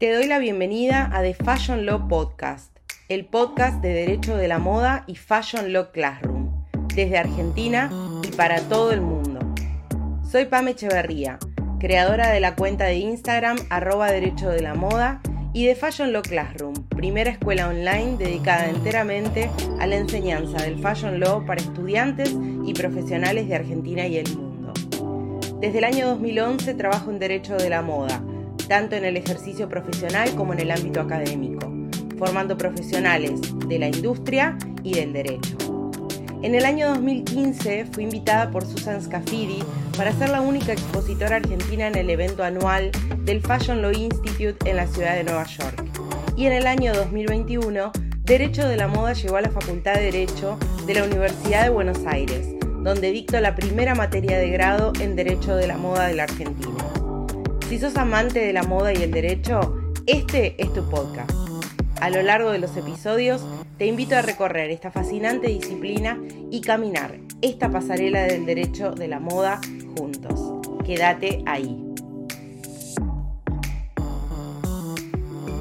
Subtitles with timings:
[0.00, 2.74] Te doy la bienvenida a The Fashion Law Podcast,
[3.10, 6.64] el podcast de Derecho de la Moda y Fashion Law Classroom,
[6.94, 7.90] desde Argentina
[8.26, 9.40] y para todo el mundo.
[10.22, 11.38] Soy Pame Echeverría,
[11.78, 15.20] creadora de la cuenta de Instagram arroba Derecho de la Moda
[15.52, 21.20] y de Fashion Law Classroom, primera escuela online dedicada enteramente a la enseñanza del Fashion
[21.20, 24.72] Law para estudiantes y profesionales de Argentina y el mundo.
[25.60, 28.22] Desde el año 2011 trabajo en Derecho de la Moda,
[28.70, 31.72] tanto en el ejercicio profesional como en el ámbito académico,
[32.16, 35.56] formando profesionales de la industria y del derecho.
[36.42, 39.58] En el año 2015 fui invitada por Susan Scafidi
[39.96, 42.92] para ser la única expositora argentina en el evento anual
[43.24, 45.84] del Fashion Law Institute en la ciudad de Nueva York.
[46.36, 47.90] Y en el año 2021,
[48.22, 51.98] Derecho de la Moda llegó a la Facultad de Derecho de la Universidad de Buenos
[52.06, 52.46] Aires,
[52.84, 56.80] donde dicto la primera materia de grado en Derecho de la Moda de la Argentina.
[57.70, 59.60] Si sos amante de la moda y el derecho,
[60.04, 61.30] este es tu podcast.
[62.00, 63.46] A lo largo de los episodios
[63.78, 66.18] te invito a recorrer esta fascinante disciplina
[66.50, 69.60] y caminar esta pasarela del derecho de la moda
[69.96, 70.66] juntos.
[70.84, 71.89] Quédate ahí.